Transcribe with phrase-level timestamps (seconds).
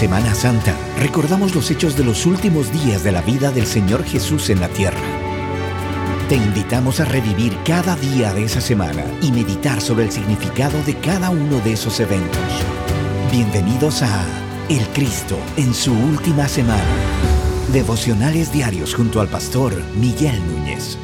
[0.00, 4.48] Semana Santa, recordamos los hechos de los últimos días de la vida del Señor Jesús
[4.48, 4.96] en la tierra.
[6.26, 10.94] Te invitamos a revivir cada día de esa semana y meditar sobre el significado de
[10.94, 12.40] cada uno de esos eventos.
[13.30, 14.24] Bienvenidos a
[14.70, 16.82] El Cristo en su última semana.
[17.70, 20.96] Devocionales diarios junto al pastor Miguel Núñez.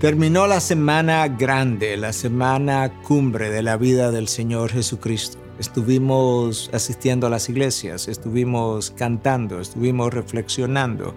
[0.00, 5.49] Terminó la semana grande, la semana cumbre de la vida del Señor Jesucristo.
[5.60, 11.12] Estuvimos asistiendo a las iglesias, estuvimos cantando, estuvimos reflexionando,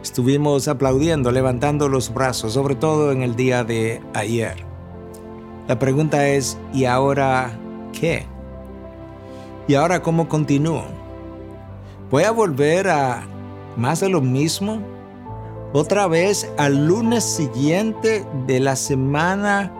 [0.00, 4.64] estuvimos aplaudiendo, levantando los brazos, sobre todo en el día de ayer.
[5.66, 7.58] La pregunta es, ¿y ahora
[7.92, 8.24] qué?
[9.66, 10.84] ¿Y ahora cómo continúo?
[12.08, 13.24] ¿Voy a volver a
[13.76, 14.80] más de lo mismo?
[15.72, 19.72] Otra vez al lunes siguiente de la semana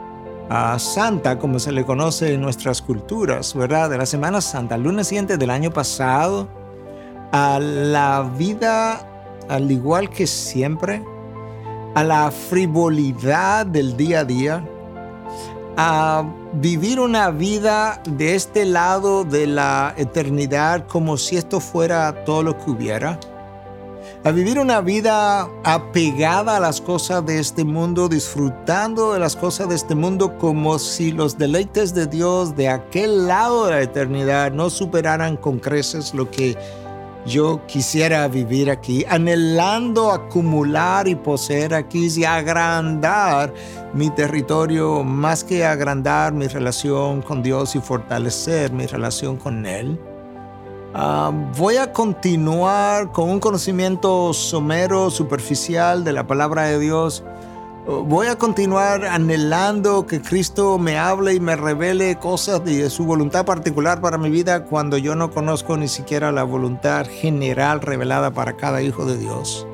[0.78, 3.88] Santa, como se le conoce en nuestras culturas, ¿verdad?
[3.88, 6.48] De la Semana Santa, el lunes siguiente del año pasado,
[7.32, 9.08] a la vida
[9.48, 11.02] al igual que siempre,
[11.94, 14.64] a la frivolidad del día a día,
[15.76, 22.42] a vivir una vida de este lado de la eternidad como si esto fuera todo
[22.42, 23.18] lo que hubiera
[24.24, 29.68] a vivir una vida apegada a las cosas de este mundo, disfrutando de las cosas
[29.68, 34.52] de este mundo como si los deleites de Dios de aquel lado de la eternidad
[34.52, 36.56] no superaran con creces lo que
[37.26, 43.52] yo quisiera vivir aquí, anhelando acumular y poseer aquí y agrandar
[43.92, 49.98] mi territorio más que agrandar mi relación con Dios y fortalecer mi relación con Él.
[50.94, 57.24] Ah, voy a continuar con un conocimiento somero, superficial de la palabra de Dios.
[57.86, 63.46] Voy a continuar anhelando que Cristo me hable y me revele cosas de su voluntad
[63.46, 68.56] particular para mi vida cuando yo no conozco ni siquiera la voluntad general revelada para
[68.56, 69.66] cada hijo de Dios.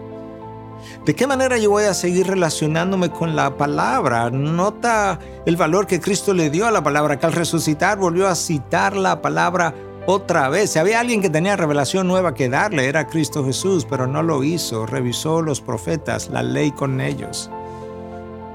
[1.05, 4.31] ¿De qué manera yo voy a seguir relacionándome con la palabra?
[4.31, 8.35] Nota el valor que Cristo le dio a la palabra, que al resucitar volvió a
[8.35, 9.75] citar la palabra
[10.11, 10.71] otra vez.
[10.71, 14.43] Si había alguien que tenía revelación nueva que darle, era Cristo Jesús, pero no lo
[14.43, 14.87] hizo.
[14.87, 17.51] Revisó los profetas, la ley con ellos.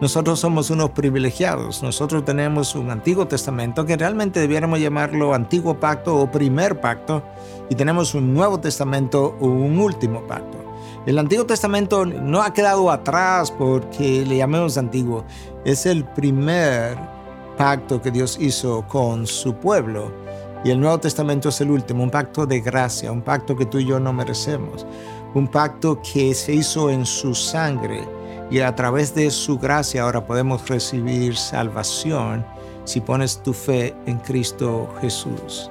[0.01, 1.83] Nosotros somos unos privilegiados.
[1.83, 7.21] Nosotros tenemos un Antiguo Testamento que realmente debiéramos llamarlo Antiguo Pacto o Primer Pacto
[7.69, 10.57] y tenemos un Nuevo Testamento o un Último Pacto.
[11.05, 15.23] El Antiguo Testamento no ha quedado atrás porque le llamemos antiguo.
[15.65, 16.97] Es el primer
[17.57, 20.22] pacto que Dios hizo con su pueblo
[20.63, 23.79] y el Nuevo Testamento es el último, un pacto de gracia, un pacto que tú
[23.79, 24.85] y yo no merecemos,
[25.33, 28.07] un pacto que se hizo en su sangre
[28.49, 32.45] y a través de su gracia ahora podemos recibir salvación
[32.85, 35.69] si pones tu fe en Cristo Jesús.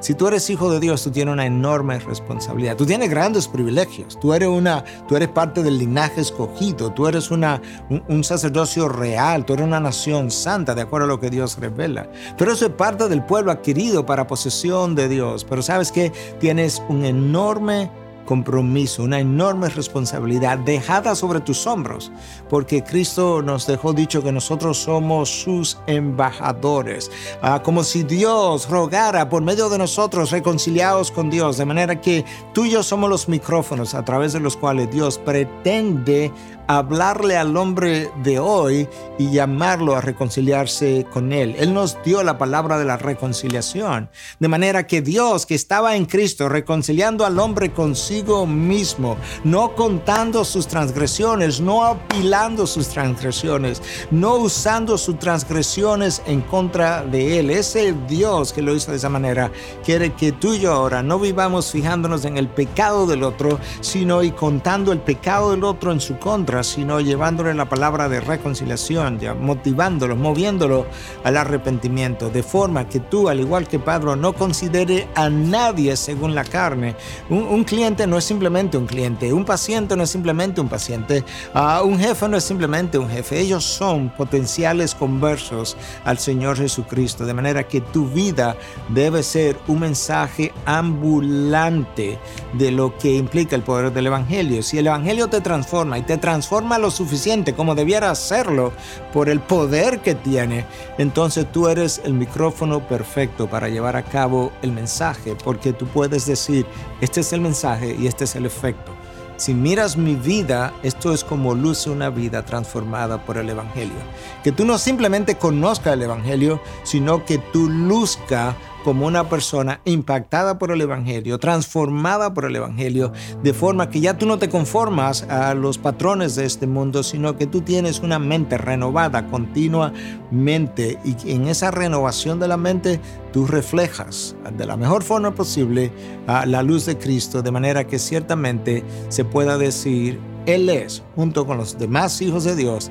[0.00, 2.76] Si tú eres hijo de Dios, tú tienes una enorme responsabilidad.
[2.76, 4.18] Tú tienes grandes privilegios.
[4.20, 6.92] Tú eres, una, tú eres parte del linaje escogido.
[6.92, 7.60] Tú eres una,
[8.08, 9.44] un, sacerdocio real.
[9.44, 12.08] Tú eres una nación santa, de acuerdo a lo que Dios revela.
[12.36, 15.44] Pero eso es parte del pueblo adquirido para posesión de Dios.
[15.44, 17.90] Pero sabes que tienes un enorme
[18.24, 22.12] compromiso, una enorme responsabilidad dejada sobre tus hombros,
[22.48, 27.10] porque Cristo nos dejó dicho que nosotros somos sus embajadores,
[27.42, 32.24] ah, como si Dios rogara por medio de nosotros reconciliados con Dios, de manera que
[32.52, 36.32] tú y yo somos los micrófonos a través de los cuales Dios pretende
[36.78, 38.88] hablarle al hombre de hoy
[39.18, 41.54] y llamarlo a reconciliarse con él.
[41.58, 46.06] Él nos dio la palabra de la reconciliación, de manera que Dios que estaba en
[46.06, 54.36] Cristo reconciliando al hombre consigo mismo, no contando sus transgresiones, no apilando sus transgresiones, no
[54.36, 57.50] usando sus transgresiones en contra de él.
[57.50, 59.50] Ese Dios que lo hizo de esa manera
[59.84, 64.22] quiere que tú y yo ahora no vivamos fijándonos en el pecado del otro, sino
[64.22, 69.18] y contando el pecado del otro en su contra sino llevándole la palabra de reconciliación,
[69.18, 70.86] ya, motivándolo, moviéndolo
[71.24, 76.34] al arrepentimiento, de forma que tú, al igual que Pablo, no considere a nadie según
[76.34, 76.96] la carne.
[77.30, 81.24] Un, cliente no es simplemente un cliente, un paciente no es simplemente un paciente,
[81.54, 87.24] uh, un jefe no es simplemente un jefe, ellos son potenciales conversos al Señor Jesucristo,
[87.24, 88.56] de manera que tu vida
[88.88, 92.18] debe ser un mensaje ambulante
[92.52, 94.62] de lo que implica el poder del Evangelio.
[94.62, 98.72] Si el Evangelio te transforma y te transforma, forma lo suficiente como debiera hacerlo
[99.12, 100.66] por el poder que tiene,
[100.98, 106.26] entonces tú eres el micrófono perfecto para llevar a cabo el mensaje, porque tú puedes
[106.26, 106.66] decir,
[107.00, 108.92] este es el mensaje y este es el efecto.
[109.36, 113.96] Si miras mi vida, esto es como luce una vida transformada por el Evangelio.
[114.44, 120.58] Que tú no simplemente conozcas el Evangelio, sino que tú luzca como una persona impactada
[120.58, 123.12] por el Evangelio, transformada por el Evangelio,
[123.42, 127.36] de forma que ya tú no te conformas a los patrones de este mundo, sino
[127.36, 133.00] que tú tienes una mente renovada continuamente y en esa renovación de la mente
[133.32, 135.92] tú reflejas de la mejor forma posible
[136.26, 141.46] a la luz de Cristo, de manera que ciertamente se pueda decir, Él es, junto
[141.46, 142.90] con los demás hijos de Dios,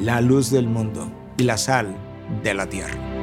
[0.00, 1.96] la luz del mundo y la sal
[2.42, 3.13] de la tierra.